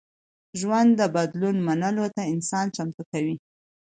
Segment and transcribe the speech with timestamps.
[0.59, 3.35] ژوند د بدلون منلو ته انسان چمتو کوي.